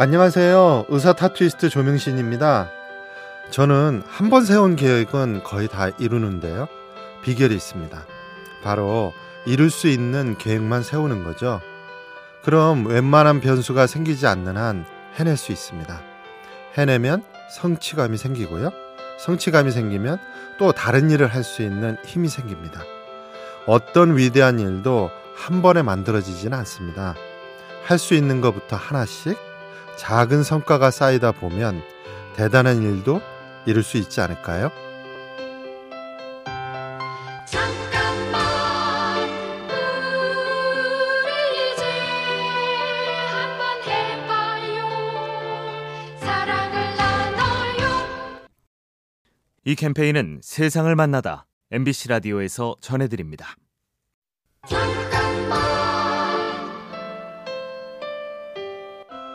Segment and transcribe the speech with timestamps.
[0.00, 0.86] 안녕하세요.
[0.88, 2.70] 의사 타투이스트 조명신입니다.
[3.50, 6.68] 저는 한 번 세운 계획은 거의 다 이루는데요.
[7.22, 8.06] 비결이 있습니다.
[8.62, 9.12] 바로
[9.44, 11.60] 이룰 수 있는 계획만 세우는 거죠.
[12.42, 14.86] 그럼 웬만한 변수가 생기지 않는 한
[15.16, 16.00] 해낼 수 있습니다.
[16.78, 17.22] 해내면
[17.58, 18.70] 성취감이 생기고요.
[19.18, 20.16] 성취감이 생기면
[20.58, 22.80] 또 다른 일을 할 수 있는 힘이 생깁니다.
[23.66, 27.14] 어떤 위대한 일도 한 번에 만들어지지는 않습니다.
[27.84, 29.49] 할 수 있는 것부터 하나씩
[30.00, 31.82] 작은 성과가 쌓이다 보면
[32.34, 33.20] 대단한 일도
[33.66, 34.70] 이룰 수 있지 않을까요?
[37.44, 39.28] 잠깐만
[41.22, 41.84] 우리 이제
[43.28, 44.88] 한번 해봐요
[46.18, 48.48] 사랑을 나눠요
[49.66, 53.54] 이 캠페인은 세상을 만나다 MBC 라디오에서 전해드립니다.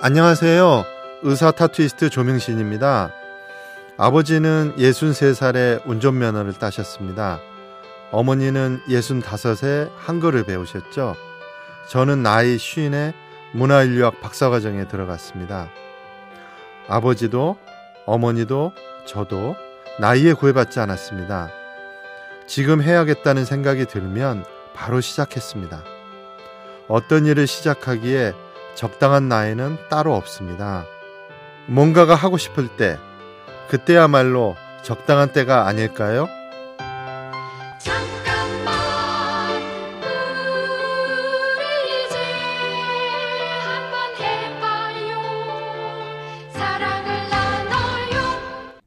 [0.00, 0.84] 안녕하세요.
[1.22, 3.10] 의사 타투이스트 조명신입니다.
[3.96, 7.40] 아버지는 63살에 운전면허를 따셨습니다.
[8.12, 11.16] 어머니는 65에 한글을 배우셨죠.
[11.88, 13.12] 저는 나이 50에
[13.54, 15.68] 문화인류학 박사과정에 들어갔습니다.
[16.86, 17.56] 아버지도
[18.06, 18.70] 어머니도
[19.04, 19.56] 저도
[19.98, 21.50] 나이에 구애받지 않았습니다.
[22.46, 25.82] 지금 해야겠다는 생각이 들면 바로 시작했습니다.
[26.86, 28.32] 어떤 일을 시작하기에
[28.78, 30.86] 적당한 나이는 따로 없습니다.
[31.66, 32.96] 뭔가가 하고 싶을 때,
[33.68, 36.28] 그때야말로 적당한 때가 아닐까요?
[37.80, 38.76] 잠깐만
[41.56, 42.18] 우리 이제
[43.64, 45.18] 한번 해봐요
[46.52, 48.78] 사랑을 나눠요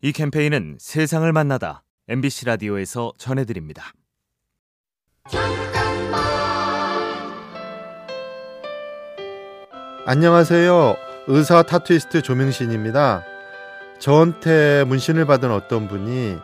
[0.00, 3.92] 이 캠페인은 세상을 만나다 MBC 라디오에서 전해드립니다.
[10.04, 10.96] 안녕하세요.
[11.28, 13.22] 의사 타투이스트 조명신입니다.
[14.00, 16.38] 저한테 문신을 받은 어떤 분이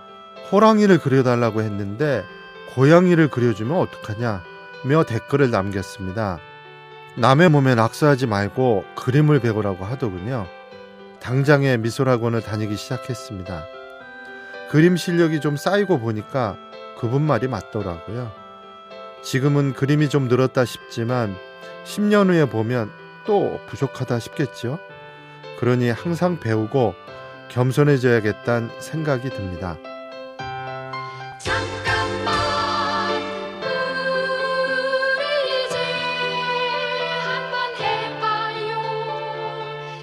[0.53, 2.23] 호랑이를 그려달라고 했는데
[2.77, 6.39] 고양이를 그려주면 어떡하냐며 댓글을 남겼습니다.
[7.17, 10.47] 남의 몸에 낙서하지 말고 그림을 배우라고 하더군요.
[11.19, 13.65] 당장에 미술학원을 다니기 시작했습니다.
[14.71, 16.57] 그림 실력이 좀 쌓이고 보니까
[16.97, 18.31] 그분 말이 맞더라고요.
[19.25, 21.35] 지금은 그림이 좀 늘었다 싶지만
[21.85, 24.79] 10년 후에 보면 또 부족하다 싶겠죠.
[25.61, 26.95] 그러니 항상 배우고
[27.51, 29.77] 겸손해져야겠다는 생각이 듭니다.
[31.39, 32.35] 잠깐만
[35.13, 35.77] 우리 이제
[37.21, 38.81] 한번 해봐요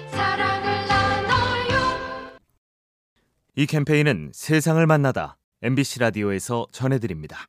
[0.08, 2.38] 사랑을 나눠요
[3.56, 7.48] 이 캠페인은 세상을 만나다 MBC 라디오에서 전해드립니다.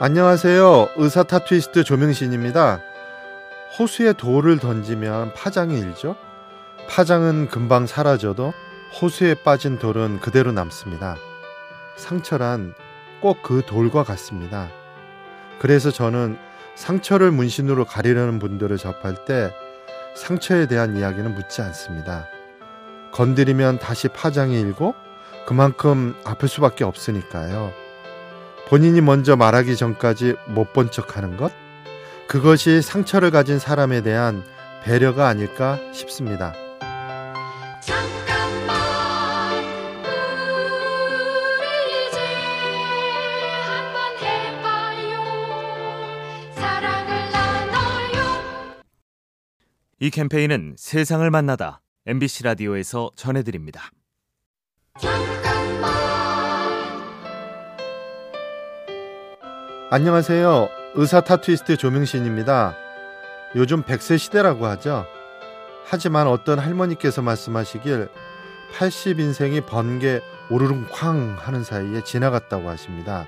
[0.00, 0.88] 안녕하세요.
[0.96, 2.80] 의사 타투이스트 조명신입니다.
[3.78, 6.16] 호수에 돌을 던지면 파장이 일죠.
[6.88, 8.52] 파장은 금방 사라져도
[9.00, 11.14] 호수에 빠진 돌은 그대로 남습니다.
[11.94, 12.74] 상처란
[13.20, 14.68] 꼭 그 돌과 같습니다.
[15.60, 16.38] 그래서 저는
[16.74, 19.54] 상처를 문신으로 가리려는 분들을 접할 때
[20.16, 22.26] 상처에 대한 이야기는 묻지 않습니다.
[23.12, 24.96] 건드리면 다시 파장이 일고
[25.46, 27.83] 그만큼 아플 수밖에 없으니까요.
[28.68, 31.52] 본인이 먼저 말하기 전까지 못 본 척 하는 것?
[32.28, 34.42] 그것이 상처를 가진 사람에 대한
[34.82, 36.54] 배려가 아닐까 싶습니다.
[37.82, 38.76] 잠깐만
[41.58, 42.18] 우리 이제
[43.62, 45.22] 한번 해봐요
[46.54, 48.42] 사랑을 나눠요
[50.00, 53.90] 이 캠페인은 세상을 만나다 MBC 라디오에서 전해드립니다.
[59.96, 60.70] 안녕하세요.
[60.96, 62.74] 의사 타투이스트 조명신입니다.
[63.54, 65.06] 요즘 100세 시대라고 하죠.
[65.84, 68.08] 하지만 어떤 할머니께서 말씀하시길
[68.76, 73.26] 80인생이 번개 오르릉 쾅 하는 사이에 지나갔다고 하십니다.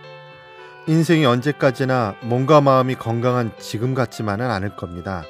[0.88, 5.23] 인생이 언제까지나 몸과 마음이 건강한 지금 같지만은 않을 겁니다.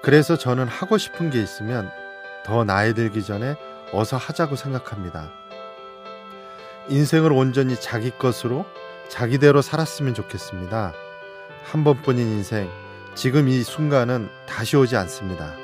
[0.00, 1.90] 그래서 저는 하고 싶은 게 있으면
[2.46, 3.56] 더 나이 들기 전에
[3.92, 5.30] 어서 하자고 생각합니다.
[6.88, 8.64] 인생을 온전히 자기 것으로
[9.10, 10.94] 자기대로 살았으면 좋겠습니다.
[11.64, 12.70] 한 번뿐인 인생,
[13.14, 15.54] 지금 이 순간은 다시 오지 않습니다.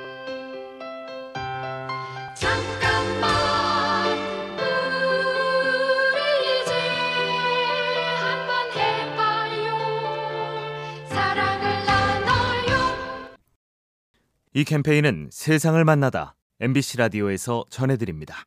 [14.53, 18.45] 이 캠페인은 세상을 만나다 MBC 라디오에서 전해드립니다.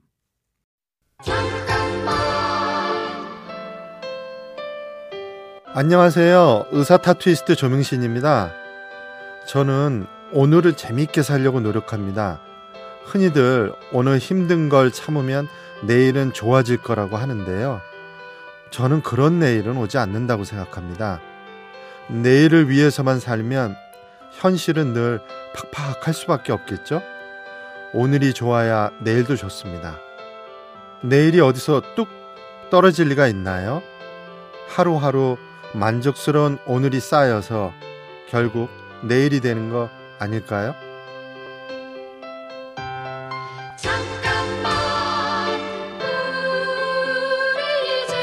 [5.71, 6.65] 안녕하세요.
[6.71, 8.51] 의사 타투이스트 조명신입니다.
[9.45, 12.39] 저는 오늘을 재미있게 살려고 노력합니다.
[13.05, 15.47] 흔히들 오늘 힘든 걸 참으면
[15.83, 17.81] 내일은 좋아질 거라고 하는데요.
[18.71, 21.21] 저는 그런 내일은 오지 않는다고 생각합니다.
[22.07, 23.75] 내일을 위해서만 살면
[24.31, 25.19] 현실은 늘
[25.71, 27.03] 팍팍할 수밖에 없겠죠?
[27.93, 29.99] 오늘이 좋아야 내일도 좋습니다.
[31.01, 32.07] 내일이 어디서 뚝
[32.71, 33.83] 떨어질 리가 있나요?
[34.67, 35.37] 하루하루
[35.73, 37.73] 만족스러운 오늘이 쌓여서
[38.27, 38.69] 결국
[39.03, 39.89] 내일이 되는 거
[40.19, 40.73] 아닐까요?
[43.77, 44.73] 잠깐만
[47.55, 48.15] 우리 이제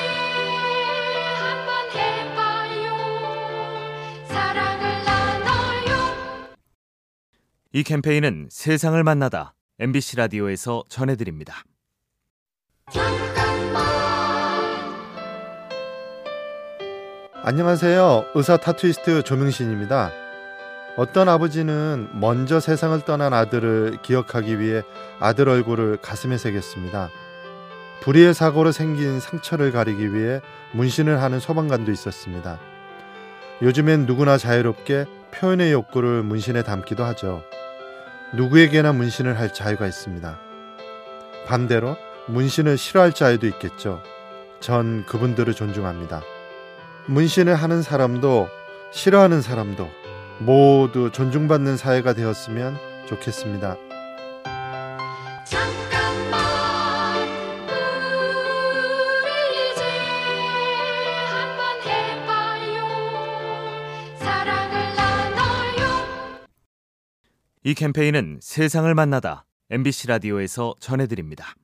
[1.38, 2.84] 한번 해봐요
[4.28, 5.96] 사랑을 나눠요
[7.72, 11.62] 이 캠페인은 세상을 만나다 MBC 라디오에서 전해드립니다.
[17.48, 18.31] 안녕하세요.
[18.34, 20.10] 의사 타투이스트 조명신입니다.
[20.96, 24.82] 어떤 아버지는 먼저 세상을 떠난 아들을 기억하기 위해
[25.20, 27.08] 아들 얼굴을 가슴에 새겼습니다.
[28.00, 30.40] 불의의 사고로 생긴 상처를 가리기 위해
[30.72, 32.58] 문신을 하는 소방관도 있었습니다.
[33.62, 37.44] 요즘엔 누구나 자유롭게 표현의 욕구를 문신에 담기도 하죠.
[38.34, 40.37] 누구에게나 문신을 할 자유가 있습니다.
[41.46, 41.96] 반대로
[42.26, 44.02] 문신을 싫어할 자유도 있겠죠.
[44.58, 46.22] 전 그분들을 존중합니다.
[47.08, 48.49] 문신을 하는 사람도
[48.93, 49.88] 싫어하는 사람도
[50.41, 52.76] 모두 존중받는 사회가 되었으면
[53.06, 53.76] 좋겠습니다.
[55.44, 57.29] 잠깐만
[59.23, 59.82] 우리 이제
[61.31, 62.85] 한번 해봐요
[64.19, 65.87] 사랑을 나눠요
[67.62, 71.55] 이 캠페인은 세상을 만나다 MBC 라디오에서 전해드립니다.